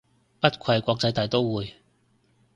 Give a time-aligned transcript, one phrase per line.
[0.39, 1.75] 不愧係國際大刀會